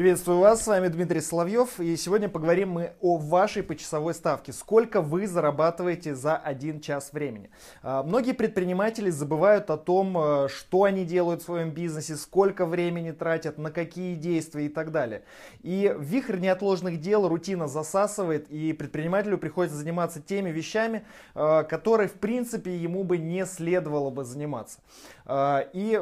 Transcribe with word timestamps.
Приветствую 0.00 0.38
вас, 0.38 0.64
с 0.64 0.66
вами 0.66 0.88
Дмитрий 0.88 1.20
Соловьев, 1.20 1.78
и 1.78 1.94
сегодня 1.94 2.30
поговорим 2.30 2.70
мы 2.70 2.94
о 3.02 3.18
вашей 3.18 3.62
почасовой 3.62 4.14
ставке. 4.14 4.50
Сколько 4.50 5.02
вы 5.02 5.26
зарабатываете 5.26 6.14
за 6.14 6.38
один 6.38 6.80
час 6.80 7.12
времени? 7.12 7.50
А, 7.82 8.02
многие 8.02 8.32
предприниматели 8.32 9.10
забывают 9.10 9.68
о 9.68 9.76
том, 9.76 10.16
э, 10.16 10.48
что 10.48 10.84
они 10.84 11.04
делают 11.04 11.42
в 11.42 11.44
своем 11.44 11.72
бизнесе, 11.72 12.16
сколько 12.16 12.64
времени 12.64 13.10
тратят, 13.10 13.58
на 13.58 13.70
какие 13.70 14.14
действия 14.14 14.64
и 14.64 14.68
так 14.70 14.90
далее. 14.90 15.24
И 15.60 15.94
вихрь 15.98 16.38
неотложных 16.38 16.98
дел, 16.98 17.28
рутина 17.28 17.68
засасывает, 17.68 18.50
и 18.50 18.72
предпринимателю 18.72 19.36
приходится 19.36 19.76
заниматься 19.76 20.22
теми 20.22 20.48
вещами, 20.48 21.04
э, 21.34 21.62
которые, 21.64 22.08
в 22.08 22.14
принципе, 22.14 22.74
ему 22.74 23.04
бы 23.04 23.18
не 23.18 23.44
следовало 23.44 24.08
бы 24.08 24.24
заниматься. 24.24 24.78
А, 25.26 25.68
и 25.74 26.00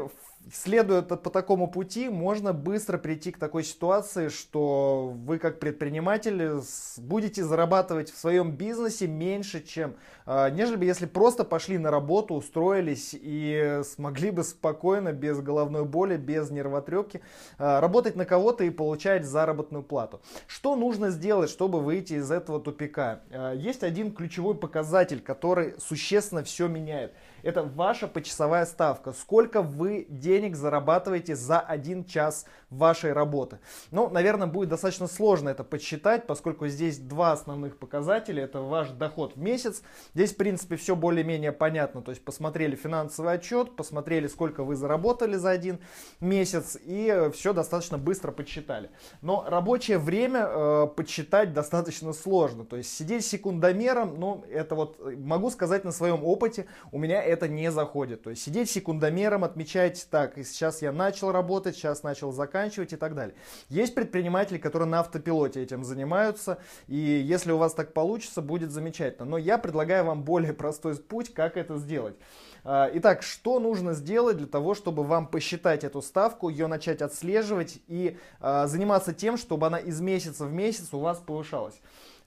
следуя 0.53 1.03
по 1.03 1.31
такому 1.31 1.69
пути, 1.69 2.09
можно 2.09 2.53
быстро 2.53 2.99
прийти 2.99 3.33
к 3.33 3.39
такой 3.39 3.65
ситуации, 3.65 4.29
что 4.29 5.13
вы 5.15 5.39
как 5.39 5.61
предприниматель 5.61 6.61
будете 6.99 7.45
зарабатывать 7.45 8.11
в 8.11 8.19
своем 8.19 8.53
бизнесе 8.53 9.07
меньше, 9.07 9.63
чем 9.63 9.97
а, 10.31 10.51
нежели 10.51 10.85
если 10.85 11.07
просто 11.07 11.43
пошли 11.43 11.79
на 11.79 11.91
работу, 11.91 12.35
устроились 12.35 13.15
и 13.19 13.81
смогли 13.83 14.31
бы 14.31 14.45
спокойно, 14.45 15.13
без 15.15 15.41
головной 15.41 15.87
боли, 15.87 16.19
без 16.19 16.51
нервотрепки, 16.51 17.23
а, 17.59 17.81
работать 17.81 18.15
на 18.15 18.27
кого-то 18.27 18.63
и 18.65 18.71
получать 18.71 19.25
заработную 19.25 19.83
плату. 19.83 20.21
Что 20.47 20.77
нужно 20.77 21.09
сделать, 21.11 21.49
чтобы 21.49 21.81
выйти 21.81 22.15
из 22.15 22.31
этого 22.31 22.61
тупика? 22.61 23.21
А, 23.31 23.55
есть 23.55 23.83
один 23.83 24.13
ключевой 24.13 24.55
показатель, 24.55 25.23
который 25.23 25.81
существенно 25.81 26.45
все 26.45 26.69
меняет. 26.69 27.15
Это 27.43 27.63
ваша 27.63 28.07
почасовая 28.07 28.67
ставка. 28.67 29.13
Сколько 29.13 29.63
вы 29.63 30.07
денег 30.39 30.57
зарабатываете 30.57 31.35
за 31.35 31.59
один 31.59 32.05
час 32.05 32.47
вашей 32.71 33.13
работы. 33.13 33.59
Ну, 33.91 34.09
наверное, 34.09 34.47
будет 34.47 34.69
достаточно 34.69 35.09
сложно 35.09 35.49
это 35.49 35.65
подсчитать, 35.65 36.27
поскольку 36.27 36.69
здесь 36.69 36.99
два 36.99 37.33
основных 37.33 37.79
показателя. 37.79 38.45
Это 38.45 38.61
ваш 38.61 38.91
доход 38.91 39.35
в 39.35 39.41
месяц. 39.41 39.83
Здесь, 40.15 40.33
в 40.33 40.37
принципе, 40.37 40.77
все 40.77 40.95
более-менее 40.95 41.53
понятно. 41.53 42.03
То 42.03 42.13
есть 42.13 42.25
посмотрели 42.25 42.77
финансовый 42.77 43.35
отчет, 43.35 43.75
посмотрели, 43.75 44.29
сколько 44.29 44.63
вы 44.63 44.77
заработали 44.77 45.37
за 45.37 45.51
один 45.51 45.81
месяц, 46.21 46.79
и 46.81 47.31
все 47.33 47.53
достаточно 47.53 47.99
быстро 47.99 48.31
подсчитали. 48.31 48.91
Но 49.23 49.45
рабочее 49.49 49.99
время 49.99 50.47
э, 50.47 50.87
подсчитать 50.95 51.53
достаточно 51.53 52.13
сложно. 52.13 52.65
То 52.65 52.77
есть 52.77 52.95
сидеть 52.95 53.25
секундомером, 53.25 54.21
ну, 54.21 54.45
это 54.51 54.75
вот, 54.75 55.01
могу 55.17 55.51
сказать 55.51 55.85
на 55.85 55.93
своем 55.93 56.23
опыте, 56.23 56.67
у 56.93 56.99
меня 56.99 57.23
это 57.23 57.49
не 57.49 57.73
заходит. 57.73 58.23
То 58.23 58.31
есть 58.31 58.43
сидеть 58.43 58.71
секундомером, 58.71 59.43
отмечать, 59.43 60.07
так, 60.19 60.37
сейчас 60.45 60.83
я 60.83 60.93
начал 60.93 61.33
работать, 61.33 61.77
сейчас 61.77 62.03
начал 62.03 62.33
заканчивать, 62.33 62.59
заканчивать 62.59 62.93
и 62.93 62.97
так 62.97 63.15
далее. 63.15 63.35
Есть 63.69 63.95
предприниматели, 63.95 64.59
которые 64.59 64.89
на 64.89 65.01
автопилоте 65.01 65.63
этим 65.63 65.85
занимаются, 65.85 66.59
и 66.87 66.97
если 66.97 67.53
у 67.53 67.59
вас 67.59 67.75
так 67.75 67.93
получится, 67.93 68.43
будет 68.43 68.71
замечательно. 68.71 69.25
Но 69.25 69.39
я 69.39 69.59
предлагаю 69.59 70.05
вам 70.05 70.23
более 70.23 70.53
простой 70.53 70.97
путь, 70.97 71.33
как 71.33 71.57
это 71.57 71.77
сделать. 71.79 72.17
А, 72.65 72.91
итак, 72.93 73.23
что 73.23 73.61
нужно 73.61 73.95
сделать 73.95 74.37
для 74.37 74.47
того, 74.47 74.75
чтобы 74.75 75.05
вам 75.05 75.27
посчитать 75.27 75.85
эту 75.85 76.03
ставку, 76.03 76.49
ее 76.49 76.67
начать 76.67 77.03
отслеживать 77.03 77.79
и 77.87 78.19
а, 78.41 78.67
заниматься 78.67 79.13
тем, 79.13 79.37
чтобы 79.37 79.67
она 79.67 79.79
из 79.79 80.01
месяца 80.01 80.45
в 80.45 80.53
месяц 80.53 80.89
у 80.93 80.99
вас 80.99 81.19
повышалась? 81.19 81.81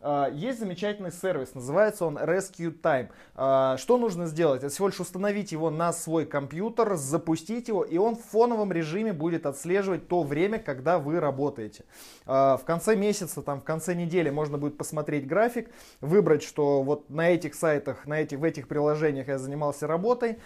А, 0.03 0.29
есть 0.33 0.59
замечательный 0.59 1.11
сервис, 1.11 1.53
называется 1.53 2.05
он 2.05 2.17
Rescue 2.17 2.73
Time. 2.81 3.09
А, 3.35 3.77
что 3.77 3.97
нужно 3.97 4.25
сделать? 4.25 4.63
Это 4.63 4.73
всего 4.73 4.87
лишь 4.87 4.99
установить 4.99 5.51
его 5.51 5.69
на 5.69 5.93
свой 5.93 6.25
компьютер, 6.25 6.95
запустить 6.95 7.67
его, 7.67 7.83
и 7.83 7.97
он 7.97 8.15
в 8.15 8.21
фоновом 8.21 8.71
режиме 8.71 9.13
будет 9.13 9.45
отслеживать 9.45 10.07
то 10.07 10.23
время, 10.23 10.57
когда 10.57 10.97
вы 10.97 11.19
работаете. 11.19 11.85
А, 12.25 12.57
в 12.57 12.65
конце 12.65 12.95
месяца, 12.95 13.43
там, 13.43 13.61
в 13.61 13.63
конце 13.63 13.93
недели 13.93 14.31
можно 14.31 14.57
будет 14.57 14.77
посмотреть 14.77 15.27
график, 15.27 15.69
выбрать, 16.01 16.41
что 16.41 16.81
вот 16.81 17.09
на 17.09 17.29
этих 17.29 17.53
сайтах, 17.53 18.07
на 18.07 18.21
этих, 18.21 18.39
в 18.39 18.43
этих 18.43 18.67
приложениях 18.67 19.27
я 19.27 19.37
занимался 19.37 19.85
работой. 19.85 20.39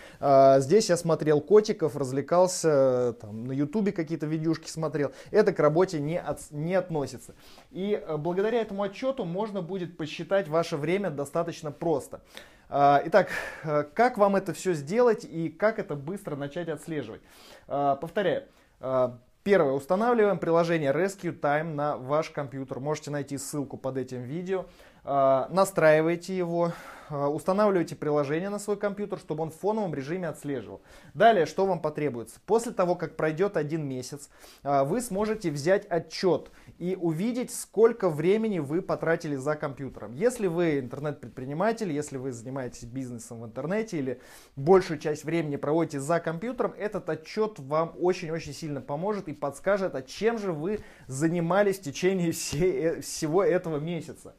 Здесь 0.58 0.90
я 0.90 0.98
смотрел 0.98 1.40
котиков, 1.40 1.96
развлекался, 1.96 3.16
там, 3.22 3.46
на 3.46 3.52
ютубе 3.54 3.92
какие-то 3.92 4.26
видюшки 4.26 4.70
смотрел. 4.70 5.12
Это 5.32 5.54
к 5.54 5.60
работе 5.60 6.00
не, 6.00 6.20
от, 6.20 6.40
не 6.52 6.76
относится. 6.76 7.36
И 7.72 8.04
благодаря 8.18 8.62
этому 8.62 8.84
отчету 8.84 9.24
можно 9.26 9.45
можно 9.46 9.62
будет 9.62 9.96
посчитать 9.96 10.48
ваше 10.48 10.76
время 10.76 11.12
достаточно 11.12 11.72
просто. 11.72 12.22
А, 12.68 13.00
итак, 13.06 13.30
э, 13.64 13.84
как 13.94 14.18
вам 14.18 14.36
это 14.36 14.54
все 14.54 14.74
сделать 14.74 15.24
и 15.24 15.50
как 15.50 15.78
это 15.78 15.96
быстро 15.96 16.36
начать 16.36 16.68
отслеживать? 16.68 17.22
А, 17.68 17.96
повторяю. 17.96 18.46
А, 18.80 19.20
первое. 19.44 19.74
Устанавливаем 19.74 20.40
приложение 20.40 20.92
Rescue 20.92 21.40
Time 21.40 21.76
на 21.76 21.96
ваш 21.96 22.32
компьютер. 22.32 22.80
Можете 22.80 23.12
найти 23.12 23.38
ссылку 23.38 23.78
под 23.78 23.98
этим 23.98 24.24
видео. 24.24 24.66
Настраивайте 25.06 26.36
его. 26.36 26.74
Э, 27.10 27.26
устанавливаете 27.26 27.96
приложение 27.96 28.50
на 28.50 28.60
свой 28.60 28.78
компьютер, 28.78 29.20
чтобы 29.20 29.44
он 29.44 29.52
в 29.52 29.56
фоновом 29.56 29.94
режиме 29.94 30.28
отслеживал. 30.28 30.82
Далее, 31.14 31.46
что 31.46 31.66
вам 31.66 31.80
потребуется? 31.80 32.40
После 32.46 32.72
того, 32.72 32.96
как 32.96 33.16
пройдет 33.16 33.58
один 33.58 33.88
месяц, 33.88 34.30
э, 34.64 34.84
вы 34.84 35.02
сможете 35.02 35.52
взять 35.52 35.86
отчет 35.86 36.50
и 36.80 36.98
увидеть, 37.00 37.54
сколько 37.54 38.10
времени 38.10 38.60
вы 38.60 38.82
потратили 38.82 39.36
за 39.36 39.56
компьютером. 39.56 40.14
Если 40.14 40.48
вы 40.48 40.80
интернет-предприниматель, 40.80 41.92
если 41.92 42.18
вы 42.18 42.32
занимаетесь 42.32 42.86
бизнесом 42.86 43.42
в 43.42 43.46
интернете 43.46 44.00
или 44.00 44.22
большую 44.56 45.00
часть 45.00 45.26
времени 45.26 45.58
проводите 45.58 46.00
за 46.00 46.20
компьютером, 46.20 46.74
этот 46.78 47.10
отчет 47.10 47.60
вам 47.60 47.94
очень-очень 48.00 48.54
сильно 48.54 48.82
поможет 48.82 49.28
и 49.28 49.34
подскажет, 49.34 49.94
а 49.96 50.02
чем 50.02 50.40
же 50.40 50.54
вы 50.54 50.80
занимались 51.08 51.78
в 51.78 51.84
течение 51.84 52.32
всей, 52.32 52.72
э, 52.72 53.02
всего 53.02 53.44
этого 53.44 53.78
месяца. 53.78 54.34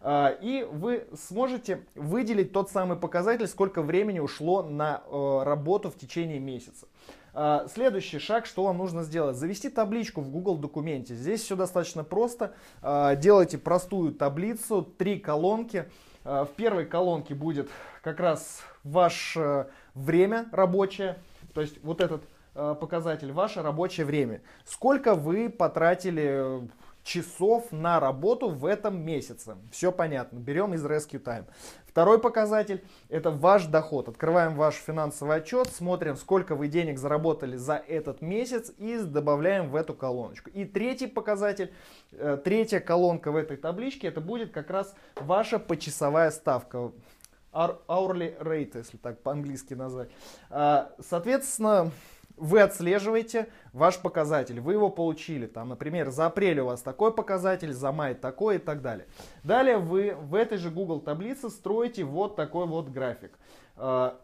А, 0.00 0.28
и 0.40 0.62
вы 0.62 1.06
сможете 1.14 1.84
выделить 1.94 2.52
тот 2.52 2.70
самый 2.70 2.96
показатель, 2.96 3.46
сколько 3.46 3.82
времени 3.82 4.18
ушло 4.18 4.62
на 4.62 5.02
э, 5.04 5.42
работу 5.44 5.90
в 5.90 5.96
течение 5.96 6.38
месяца. 6.38 6.86
А, 7.34 7.66
следующий 7.72 8.18
шаг, 8.18 8.46
что 8.46 8.64
вам 8.64 8.78
нужно 8.78 9.02
сделать? 9.02 9.36
Завести 9.36 9.68
табличку 9.68 10.20
в 10.20 10.30
Google 10.30 10.56
документе. 10.56 11.14
Здесь 11.14 11.42
все 11.42 11.56
достаточно 11.56 12.04
просто. 12.04 12.54
А, 12.82 13.14
делайте 13.16 13.58
простую 13.58 14.12
таблицу, 14.12 14.82
три 14.82 15.18
колонки. 15.18 15.86
В 16.24 16.48
первой 16.56 16.86
колонке 16.86 17.36
будет 17.36 17.70
как 18.02 18.18
раз 18.18 18.62
ваше 18.82 19.68
время 19.94 20.48
рабочее, 20.50 21.18
то 21.54 21.60
есть 21.60 21.80
вот 21.84 22.00
этот 22.00 22.24
показатель, 22.52 23.30
ваше 23.30 23.62
рабочее 23.62 24.04
время. 24.04 24.40
Сколько 24.64 25.14
вы 25.14 25.48
потратили 25.48 26.68
часов 27.06 27.70
на 27.70 28.00
работу 28.00 28.48
в 28.50 28.66
этом 28.66 29.00
месяце. 29.00 29.56
Все 29.70 29.92
понятно. 29.92 30.38
Берем 30.38 30.74
из 30.74 30.84
Rescue 30.84 31.22
Time. 31.22 31.44
Второй 31.86 32.18
показатель– 32.18 32.84
это 33.08 33.30
ваш 33.30 33.66
доход. 33.66 34.08
Открываем 34.08 34.56
ваш 34.56 34.74
финансовый 34.74 35.36
отчет, 35.36 35.68
смотрим, 35.68 36.16
сколько 36.16 36.54
вы 36.54 36.68
денег 36.68 36.98
заработали 36.98 37.56
за 37.56 37.76
этот 37.76 38.20
месяц 38.20 38.70
и 38.76 38.98
добавляем 38.98 39.70
в 39.70 39.76
эту 39.76 39.94
колоночку. 39.94 40.50
И 40.50 40.64
третий 40.64 41.06
показатель, 41.06 41.72
э, 42.12 42.38
третья 42.44 42.80
колонка 42.80 43.30
в 43.30 43.36
этой 43.36 43.56
табличке, 43.56 44.08
это 44.08 44.20
будет 44.20 44.52
как 44.52 44.68
раз 44.68 44.94
ваша 45.14 45.58
почасовая 45.58 46.30
ставка. 46.30 46.90
Hourly 47.54 48.38
rate, 48.42 48.76
если 48.76 48.98
так 48.98 49.22
по-английски 49.22 49.72
назвать. 49.72 50.10
А, 50.50 50.90
соответственно, 51.00 51.90
вы 52.36 52.60
отслеживаете 52.60 53.48
ваш 53.72 53.98
показатель, 53.98 54.60
вы 54.60 54.74
его 54.74 54.90
получили. 54.90 55.46
Там, 55.46 55.70
например, 55.70 56.10
за 56.10 56.26
апрель 56.26 56.60
у 56.60 56.66
вас 56.66 56.82
такой 56.82 57.12
показатель, 57.12 57.72
за 57.72 57.92
май 57.92 58.14
такой 58.14 58.56
и 58.56 58.58
так 58.58 58.82
далее. 58.82 59.06
Далее 59.42 59.78
вы 59.78 60.14
в 60.14 60.34
этой 60.34 60.58
же 60.58 60.70
Google 60.70 61.00
таблице 61.00 61.50
строите 61.50 62.04
вот 62.04 62.36
такой 62.36 62.66
вот 62.66 62.88
график. 62.88 63.38
А, 63.76 64.20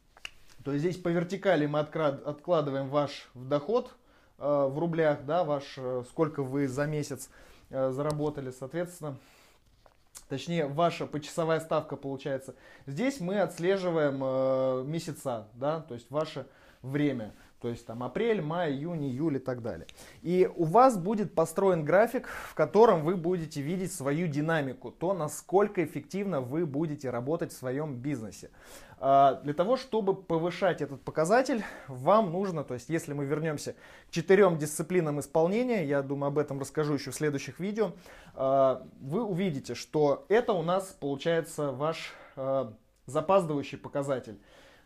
то 0.64 0.72
есть 0.72 0.84
здесь 0.84 0.96
по 0.96 1.08
вертикали 1.08 1.66
мы 1.66 1.80
откладываем 1.80 2.88
ваш 2.88 3.30
доход 3.34 3.94
а, 4.38 4.68
в 4.68 4.78
рублях, 4.78 5.24
да, 5.26 5.44
ваш, 5.44 5.74
э, 5.76 6.02
сколько 6.08 6.42
вы 6.42 6.66
за 6.66 6.86
месяц 6.86 7.28
э, 7.68 7.90
заработали, 7.90 8.50
соответственно, 8.50 9.16
точнее 10.28 10.66
ваша 10.66 11.06
почасовая 11.06 11.60
ставка 11.60 11.96
получается. 11.96 12.54
Здесь 12.86 13.20
мы 13.20 13.40
отслеживаем 13.40 14.20
э, 14.22 14.84
месяца, 14.86 15.48
да, 15.54 15.80
то 15.80 15.94
есть 15.94 16.10
ваше 16.10 16.46
время. 16.82 17.34
То 17.60 17.68
есть 17.68 17.86
там 17.86 18.02
апрель, 18.02 18.40
май, 18.40 18.72
июнь, 18.72 19.04
июль 19.04 19.36
и 19.36 19.38
так 19.38 19.60
далее. 19.60 19.86
И 20.22 20.50
у 20.56 20.64
вас 20.64 20.96
будет 20.96 21.34
построен 21.34 21.84
график, 21.84 22.26
в 22.26 22.54
котором 22.54 23.02
вы 23.02 23.16
будете 23.16 23.60
видеть 23.60 23.92
свою 23.92 24.28
динамику, 24.28 24.90
то, 24.90 25.12
насколько 25.12 25.84
эффективно 25.84 26.40
вы 26.40 26.64
будете 26.64 27.10
работать 27.10 27.52
в 27.52 27.56
своем 27.56 27.96
бизнесе. 27.96 28.50
А, 28.98 29.40
для 29.42 29.52
того, 29.52 29.76
чтобы 29.76 30.14
повышать 30.14 30.80
этот 30.80 31.02
показатель, 31.02 31.62
вам 31.88 32.32
нужно, 32.32 32.64
то 32.64 32.74
есть 32.74 32.88
если 32.88 33.12
мы 33.12 33.26
вернемся 33.26 33.74
к 34.08 34.10
четырем 34.10 34.58
дисциплинам 34.58 35.20
исполнения, 35.20 35.86
я 35.86 36.02
думаю 36.02 36.28
об 36.28 36.38
этом 36.38 36.60
расскажу 36.60 36.94
еще 36.94 37.10
в 37.10 37.14
следующих 37.14 37.60
видео, 37.60 37.92
а, 38.34 38.86
вы 39.00 39.22
увидите, 39.22 39.74
что 39.74 40.24
это 40.28 40.52
у 40.54 40.62
нас 40.62 40.96
получается 40.98 41.72
ваш 41.72 42.14
а, 42.36 42.74
запаздывающий 43.06 43.78
показатель. 43.78 44.38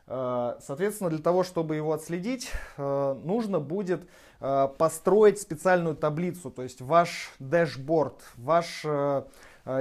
Э, 0.06 0.56
соответственно, 0.60 1.10
для 1.10 1.20
того, 1.20 1.44
чтобы 1.44 1.76
его 1.76 1.92
отследить, 1.92 2.50
э, 2.76 3.20
нужно 3.24 3.58
будет 3.58 4.06
э, 4.40 4.68
построить 4.76 5.40
специальную 5.40 5.96
таблицу, 5.96 6.50
то 6.50 6.62
есть 6.62 6.80
ваш 6.80 7.32
дэшборд, 7.38 8.20
ваш 8.36 8.84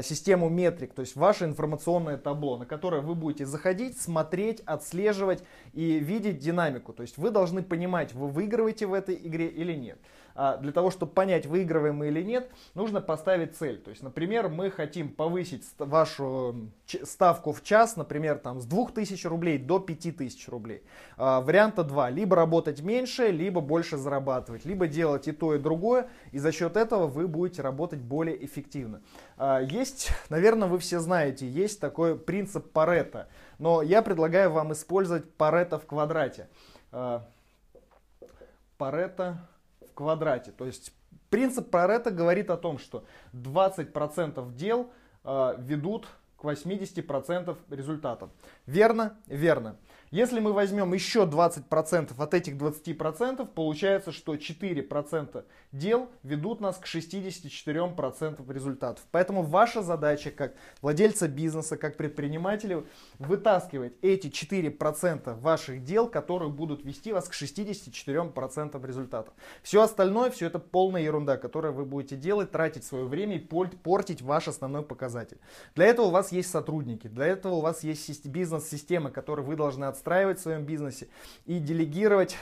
систему 0.02 0.48
метрик, 0.48 0.94
то 0.94 1.02
есть 1.02 1.18
ваше 1.18 1.44
информационное 1.44 2.18
табло, 2.18 2.58
на 2.58 2.66
которое 2.66 3.02
вы 3.02 3.16
будете 3.16 3.46
заходить, 3.46 4.02
смотреть, 4.02 4.62
отслеживать 4.62 5.44
и 5.74 6.00
видеть 6.00 6.40
динамику. 6.40 6.94
То 6.94 7.02
есть 7.02 7.18
вы 7.18 7.32
должны 7.32 7.62
понимать, 7.62 8.14
вы 8.14 8.30
выигрываете 8.30 8.86
в 8.86 8.94
этой 8.94 9.16
игре 9.16 9.48
или 9.48 9.74
нет. 9.74 10.00
А 10.36 10.58
для 10.58 10.72
того, 10.72 10.90
чтобы 10.90 11.12
понять, 11.12 11.46
выигрываем 11.46 11.98
мы 11.98 12.08
или 12.08 12.24
нет, 12.24 12.50
нужно 12.74 13.02
поставить 13.02 13.56
цель. 13.56 13.80
То 13.80 13.92
есть, 13.92 14.02
например, 14.02 14.50
мы 14.50 14.72
хотим 14.72 15.10
повысить 15.10 15.64
вашу 15.78 16.70
ставку 17.04 17.54
в 17.54 17.64
час, 17.64 17.96
например, 17.96 18.40
там, 18.40 18.60
с 18.60 18.66
2000 18.66 19.28
рублей 19.28 19.58
до 19.58 19.80
5000 19.80 20.48
рублей. 20.50 20.84
А, 21.18 21.42
варианта 21.42 21.84
два. 21.84 22.10
Либо 22.10 22.36
работать 22.36 22.82
меньше, 22.82 23.30
либо 23.30 23.62
больше 23.62 23.98
зарабатывать. 23.98 24.66
Либо 24.66 24.88
делать 24.88 25.28
и 25.28 25.32
то, 25.32 25.54
и 25.54 25.60
другое. 25.60 26.10
И 26.32 26.40
за 26.40 26.52
счет 26.52 26.78
этого 26.78 27.08
вы 27.08 27.28
будете 27.28 27.62
работать 27.62 28.00
более 28.00 28.44
эффективно. 28.44 29.02
А, 29.38 29.60
есть, 29.62 30.10
наверное, 30.30 30.68
вы 30.68 30.80
все 30.80 31.00
знаете, 31.00 31.48
есть 31.48 31.80
такой 31.80 32.18
принцип 32.18 32.72
Паретта. 32.72 33.28
Но 33.60 33.82
я 33.82 34.02
предлагаю 34.02 34.52
вам 34.52 34.74
использовать 34.74 35.32
Паретта 35.36 35.78
в 35.78 35.86
квадрате. 35.86 36.50
А, 36.92 37.28
Паретта 38.78 39.48
квадрате. 39.94 40.52
То 40.52 40.66
есть 40.66 40.94
принцип 41.30 41.70
Паретта 41.70 42.12
говорит 42.12 42.50
о 42.50 42.58
том, 42.58 42.78
что 42.78 43.06
20% 43.34 44.56
дел 44.56 44.92
э, 45.24 45.56
ведут 45.58 46.08
к 46.38 46.44
80% 46.44 47.58
результатов. 47.70 48.30
Верно? 48.66 49.18
Верно. 49.28 49.78
Если 50.14 50.40
мы 50.40 50.54
возьмем 50.54 50.94
еще 50.94 51.24
20% 51.24 52.14
от 52.16 52.34
этих 52.36 52.54
20%, 52.54 53.48
получается, 53.48 54.12
что 54.12 54.36
4% 54.36 55.44
дел 55.72 56.08
ведут 56.22 56.62
нас 56.62 56.78
к 56.78 56.86
64% 56.86 58.54
результатов. 58.54 59.04
Поэтому 59.10 59.42
ваша 59.42 59.82
задача 59.82 60.30
как 60.30 60.54
владельца 60.84 61.28
бизнеса, 61.28 61.78
как 61.78 61.98
предпринимателя, 61.98 62.84
вытаскивать 63.18 63.94
эти 64.04 64.28
4% 64.28 65.34
ваших 65.40 65.84
дел, 65.84 66.08
которые 66.08 66.52
будут 66.52 66.86
вести 66.86 67.12
вас 67.12 67.28
к 67.28 67.34
64% 67.34 68.86
результатов. 68.86 69.34
Все 69.64 69.82
остальное, 69.82 70.30
все 70.30 70.46
это 70.46 70.60
полная 70.60 71.02
ерунда, 71.02 71.38
которую 71.38 71.74
вы 71.74 71.86
будете 71.86 72.18
делать, 72.18 72.52
тратить 72.52 72.84
свое 72.84 73.06
время 73.06 73.38
и 73.38 73.40
портить 73.40 74.22
ваш 74.22 74.48
основной 74.48 74.84
показатель. 74.84 75.40
Для 75.74 75.88
этого 75.88 76.06
у 76.06 76.12
вас 76.12 76.32
есть 76.32 76.52
сотрудники, 76.52 77.08
для 77.08 77.26
этого 77.26 77.56
у 77.56 77.62
вас 77.62 77.84
есть 77.84 78.28
бизнес-системы, 78.28 79.10
которые 79.10 79.44
вы 79.44 79.56
должны 79.56 79.86
отстроить 79.86 80.03
отстраивать 80.04 80.40
в 80.40 80.42
своем 80.42 80.66
бизнесе 80.66 81.08
и 81.46 81.60
делегировать 81.60 82.38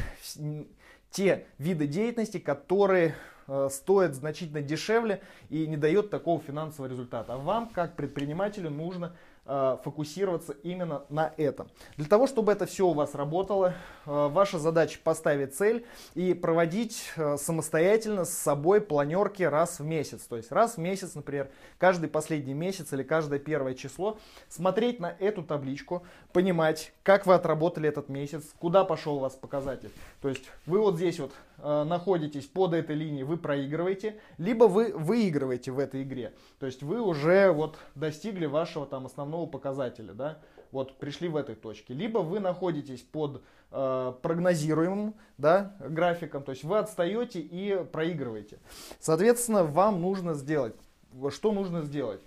те 1.11 1.45
виды 1.59 1.85
деятельности, 1.85 2.39
которые 2.39 3.13
э, 3.47 3.69
стоят 3.71 4.15
значительно 4.15 4.61
дешевле 4.61 5.21
и 5.49 5.67
не 5.67 5.77
дает 5.77 6.09
такого 6.09 6.41
финансового 6.41 6.89
результата. 6.89 7.33
А 7.33 7.37
вам, 7.37 7.69
как 7.69 7.95
предпринимателю, 7.95 8.71
нужно 8.71 9.15
фокусироваться 9.43 10.53
именно 10.63 11.03
на 11.09 11.33
этом. 11.35 11.67
Для 11.97 12.05
того, 12.05 12.27
чтобы 12.27 12.51
это 12.51 12.67
все 12.67 12.87
у 12.87 12.93
вас 12.93 13.15
работало, 13.15 13.73
э, 14.05 14.27
ваша 14.27 14.59
задача 14.59 14.99
поставить 15.03 15.55
цель 15.55 15.83
и 16.13 16.35
проводить 16.35 17.11
э, 17.17 17.37
самостоятельно 17.37 18.23
с 18.23 18.29
собой 18.29 18.81
планерки 18.81 19.41
раз 19.41 19.79
в 19.79 19.83
месяц. 19.83 20.21
То 20.21 20.37
есть 20.37 20.51
раз 20.51 20.75
в 20.75 20.77
месяц, 20.77 21.15
например, 21.15 21.49
каждый 21.79 22.07
последний 22.07 22.53
месяц 22.53 22.93
или 22.93 23.01
каждое 23.01 23.39
первое 23.39 23.73
число, 23.73 24.19
смотреть 24.47 24.99
на 24.99 25.15
эту 25.19 25.41
табличку, 25.41 26.03
понимать, 26.33 26.93
как 27.01 27.25
вы 27.25 27.33
отработали 27.33 27.89
этот 27.89 28.09
месяц, 28.09 28.43
куда 28.59 28.85
пошел 28.85 29.15
у 29.15 29.19
вас 29.19 29.33
показатель. 29.33 29.91
То 30.21 30.29
есть 30.29 30.43
вы 30.67 30.79
вот 30.79 30.97
здесь 30.97 31.19
вот 31.19 31.33
находитесь 31.57 32.45
под 32.45 32.73
этой 32.73 32.95
линией, 32.95 33.23
вы 33.23 33.37
проигрываете, 33.37 34.19
либо 34.37 34.65
вы 34.65 34.93
выигрываете 34.93 35.71
в 35.71 35.77
этой 35.77 36.01
игре. 36.01 36.33
То 36.59 36.65
есть 36.65 36.81
вы 36.81 37.01
уже 37.01 37.51
вот 37.51 37.77
достигли 37.95 38.47
вашего 38.47 38.85
там 38.85 39.05
основного 39.05 39.30
основного 39.31 39.45
показателя, 39.45 40.13
да, 40.13 40.39
вот 40.71 40.97
пришли 40.97 41.27
в 41.27 41.35
этой 41.35 41.55
точке. 41.55 41.93
Либо 41.93 42.19
вы 42.19 42.39
находитесь 42.39 43.01
под 43.01 43.41
э, 43.71 44.13
прогнозируемым 44.21 45.15
да, 45.37 45.75
графиком, 45.79 46.43
то 46.43 46.51
есть 46.51 46.63
вы 46.63 46.77
отстаете 46.77 47.39
и 47.39 47.83
проигрываете. 47.91 48.59
Соответственно, 48.99 49.63
вам 49.63 50.01
нужно 50.01 50.33
сделать, 50.33 50.75
что 51.29 51.51
нужно 51.51 51.81
сделать? 51.81 52.21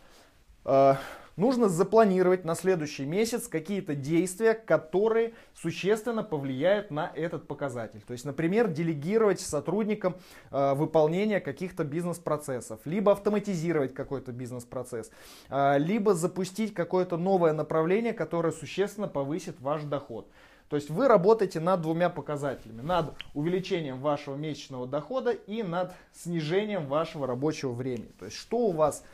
Э, 0.64 0.94
нужно 1.37 1.69
запланировать 1.69 2.44
на 2.44 2.55
следующий 2.55 3.05
месяц 3.05 3.49
какие-то 3.49 3.94
действия, 3.94 4.55
которые 4.55 5.34
существенно 5.55 6.22
повлияют 6.22 6.90
на 6.90 7.11
этот 7.14 7.46
показатель. 7.46 8.02
То 8.06 8.12
есть, 8.12 8.25
например, 8.25 8.69
делегировать 8.69 9.40
сотрудникам 9.40 10.16
э, 10.50 10.75
выполнение 10.75 11.40
каких-то 11.40 11.84
бизнес-процессов, 11.84 12.81
либо 12.84 13.12
автоматизировать 13.12 13.94
какой-то 13.94 14.32
бизнес-процесс, 14.32 15.11
э, 15.50 15.78
либо 15.78 16.14
запустить 16.14 16.72
какое-то 16.75 17.16
новое 17.16 17.52
направление, 17.52 18.12
которое 18.12 18.52
существенно 18.52 19.08
повысит 19.08 19.61
ваш 19.61 19.82
доход. 19.82 20.28
То 20.70 20.76
есть 20.76 20.88
вы 20.88 21.08
работаете 21.08 21.61
над 21.61 21.82
двумя 21.82 22.08
показателями. 22.08 22.81
Над 22.81 23.14
увеличением 23.34 24.00
вашего 24.00 24.34
месячного 24.34 24.87
дохода 24.87 25.31
и 25.31 25.62
над 25.62 25.93
снижением 26.12 26.87
вашего 26.87 27.26
рабочего 27.26 27.72
времени. 27.72 28.11
То 28.19 28.25
есть 28.25 28.37
что 28.37 28.58
у 28.58 28.72
вас 28.72 29.05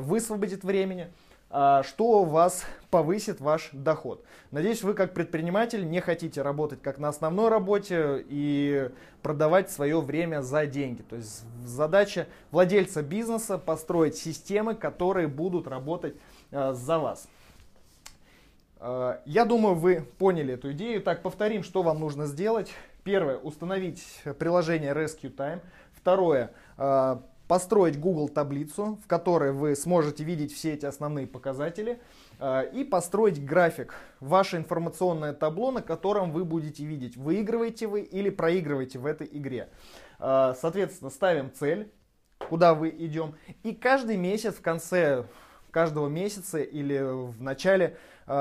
высвободит 0.00 0.64
времени, 0.64 1.08
а, 1.52 1.82
что 1.82 2.20
у 2.20 2.24
вас 2.24 2.64
повысит 2.90 3.40
ваш 3.40 3.70
доход. 3.72 4.24
Надеюсь, 4.52 4.84
вы 4.84 4.94
как 4.94 5.14
предприниматель 5.14 5.88
не 5.88 6.00
хотите 6.00 6.42
работать 6.42 6.80
как 6.80 6.98
на 6.98 7.08
основной 7.08 7.48
работе 7.48 8.24
и 8.28 8.88
продавать 9.20 9.68
свое 9.68 10.00
время 10.00 10.42
за 10.42 10.66
деньги. 10.66 11.02
То 11.02 11.16
есть 11.16 11.44
задача 11.64 12.28
владельца 12.52 13.02
бизнеса 13.02 13.58
построить 13.58 14.16
системы, 14.16 14.76
которые 14.76 15.26
будут 15.26 15.66
работать 15.66 16.14
а, 16.52 16.72
за 16.72 16.98
вас. 16.98 17.28
Я 19.26 19.44
думаю, 19.44 19.74
вы 19.74 20.06
поняли 20.16 20.54
эту 20.54 20.72
идею. 20.72 21.02
Так, 21.02 21.20
повторим, 21.20 21.62
что 21.64 21.82
вам 21.82 22.00
нужно 22.00 22.24
сделать. 22.24 22.72
Первое, 23.04 23.36
установить 23.36 24.02
приложение 24.38 24.94
Rescue 24.94 25.30
Time. 25.30 25.60
Второе, 25.92 26.50
построить 27.50 27.98
Google 27.98 28.28
таблицу, 28.28 29.00
в 29.02 29.08
которой 29.08 29.50
вы 29.50 29.74
сможете 29.74 30.22
видеть 30.22 30.54
все 30.54 30.74
эти 30.74 30.86
основные 30.86 31.26
показатели 31.26 32.00
э, 32.38 32.70
и 32.72 32.84
построить 32.84 33.44
график, 33.44 33.96
ваше 34.20 34.56
информационное 34.56 35.32
табло, 35.32 35.72
на 35.72 35.82
котором 35.82 36.30
вы 36.30 36.44
будете 36.44 36.84
видеть, 36.84 37.16
выигрываете 37.16 37.88
вы 37.88 38.02
или 38.02 38.30
проигрываете 38.30 39.00
в 39.00 39.06
этой 39.06 39.26
игре. 39.32 39.68
Э, 40.20 40.54
соответственно, 40.60 41.10
ставим 41.10 41.50
цель, 41.52 41.90
куда 42.48 42.72
вы 42.72 42.90
идем, 42.90 43.34
и 43.64 43.74
каждый 43.74 44.16
месяц 44.16 44.54
в 44.54 44.62
конце 44.62 45.24
каждого 45.72 46.06
месяца 46.06 46.60
или 46.60 47.00
в 47.00 47.42
начале 47.42 47.96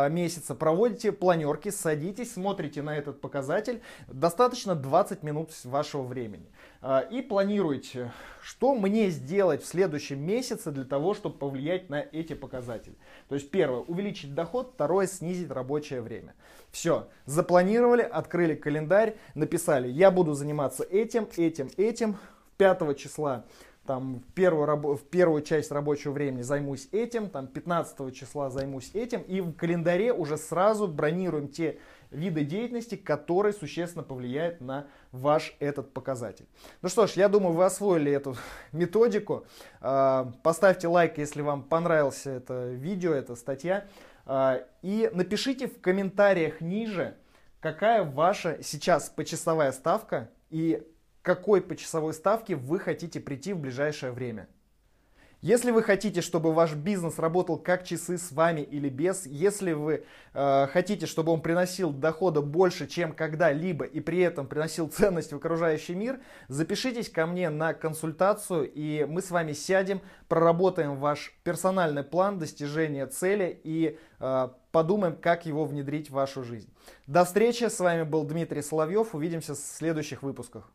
месяца 0.09 0.55
проводите 0.55 1.11
планерки, 1.11 1.69
садитесь, 1.69 2.33
смотрите 2.33 2.81
на 2.81 2.97
этот 2.97 3.21
показатель. 3.21 3.81
Достаточно 4.07 4.75
20 4.75 5.23
минут 5.23 5.51
вашего 5.63 6.03
времени. 6.03 6.45
Э, 6.81 7.01
и 7.09 7.21
планируете, 7.21 8.11
что 8.41 8.75
мне 8.75 9.09
сделать 9.09 9.63
в 9.63 9.65
следующем 9.65 10.19
месяце 10.21 10.71
для 10.71 10.85
того, 10.85 11.13
чтобы 11.13 11.37
повлиять 11.37 11.89
на 11.89 12.01
эти 12.01 12.33
показатели. 12.33 12.95
То 13.27 13.35
есть 13.35 13.51
первое, 13.51 13.79
увеличить 13.79 14.33
доход, 14.33 14.71
второе, 14.73 15.07
снизить 15.07 15.51
рабочее 15.51 16.01
время. 16.01 16.35
Все, 16.71 17.07
запланировали, 17.25 18.03
открыли 18.03 18.55
календарь, 18.55 19.17
написали, 19.33 19.87
я 19.87 20.11
буду 20.11 20.33
заниматься 20.33 20.83
этим, 20.83 21.27
этим, 21.37 21.69
этим. 21.77 22.17
5 22.57 22.97
числа 22.97 23.45
там 23.89 24.19
в 24.19 24.33
первую, 24.33 24.97
в 24.97 25.03
первую 25.09 25.41
часть 25.41 25.71
рабочего 25.71 26.11
времени 26.11 26.43
займусь 26.43 26.87
этим, 26.91 27.27
там 27.27 27.47
15 27.47 28.15
числа 28.15 28.51
займусь 28.51 28.91
этим, 28.93 29.21
и 29.21 29.41
в 29.41 29.51
календаре 29.53 30.13
уже 30.13 30.37
сразу 30.37 30.87
бронируем 30.87 31.47
те 31.47 31.79
виды 32.11 32.43
деятельности, 32.43 32.93
которые 32.93 33.51
существенно 33.51 34.03
повлияют 34.03 34.61
на 34.61 34.85
ваш 35.11 35.55
этот 35.59 35.91
показатель. 35.91 36.45
Ну 36.83 36.89
что 36.89 37.07
ж, 37.07 37.13
я 37.13 37.29
думаю, 37.29 37.55
вы 37.55 37.65
освоили 37.65 38.11
эту 38.11 38.35
методику. 38.71 39.47
А, 39.81 40.33
поставьте 40.43 40.87
лайк, 40.87 41.17
если 41.17 41.41
вам 41.41 41.63
понравилось 41.63 42.27
это 42.27 42.69
видео, 42.69 43.11
эта 43.11 43.35
статья. 43.35 43.87
А, 44.27 44.61
и 44.83 45.09
напишите 45.11 45.67
в 45.67 45.81
комментариях 45.81 46.61
ниже, 46.61 47.15
какая 47.59 48.03
ваша 48.03 48.59
сейчас 48.61 49.09
почасовая 49.09 49.71
ставка 49.71 50.29
и 50.51 50.85
какой 51.29 51.61
почасовой 51.61 52.15
ставке 52.15 52.55
вы 52.55 52.79
хотите 52.79 53.19
прийти 53.19 53.53
в 53.53 53.59
ближайшее 53.59 54.11
время. 54.11 54.47
Если 55.41 55.69
вы 55.69 55.83
хотите, 55.83 56.21
чтобы 56.21 56.51
ваш 56.53 56.73
бизнес 56.73 57.19
работал 57.19 57.59
как 57.59 57.83
часы 57.85 58.17
с 58.17 58.31
вами 58.31 58.61
или 58.61 58.89
без, 58.89 59.27
если 59.27 59.73
вы 59.73 60.05
э, 60.33 60.67
хотите, 60.73 61.05
чтобы 61.05 61.31
он 61.31 61.41
приносил 61.41 61.91
дохода 61.91 62.41
больше, 62.41 62.87
чем 62.87 63.13
когда-либо, 63.13 63.85
и 63.85 63.99
при 63.99 64.21
этом 64.21 64.47
приносил 64.47 64.87
ценность 64.97 65.31
в 65.31 65.35
окружающий 65.35 65.93
мир, 65.93 66.19
запишитесь 66.47 67.09
ко 67.11 67.27
мне 67.27 67.51
на 67.51 67.75
консультацию, 67.75 68.67
и 68.73 69.05
мы 69.07 69.21
с 69.21 69.29
вами 69.29 69.53
сядем, 69.53 70.01
проработаем 70.29 70.95
ваш 70.95 71.31
персональный 71.43 72.03
план 72.03 72.39
достижения 72.39 73.05
цели 73.05 73.61
и 73.63 73.99
э, 74.19 74.49
подумаем, 74.71 75.15
как 75.15 75.45
его 75.45 75.65
внедрить 75.65 76.09
в 76.09 76.13
вашу 76.13 76.43
жизнь. 76.43 76.73
До 77.05 77.23
встречи, 77.23 77.65
с 77.65 77.79
вами 77.79 78.01
был 78.01 78.23
Дмитрий 78.23 78.63
Соловьев, 78.63 79.13
увидимся 79.13 79.53
в 79.53 79.59
следующих 79.59 80.23
выпусках. 80.23 80.71